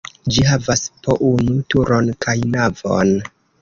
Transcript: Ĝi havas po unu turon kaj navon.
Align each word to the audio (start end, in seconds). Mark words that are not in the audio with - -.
Ĝi 0.35 0.45
havas 0.51 0.81
po 1.09 1.19
unu 1.29 1.61
turon 1.75 2.13
kaj 2.27 2.39
navon. 2.59 3.19